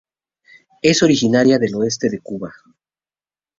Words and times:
Es 0.81 1.03
originaria 1.03 1.59
del 1.59 1.75
oeste 1.75 2.09
de 2.09 2.19
Cuba. 2.21 2.51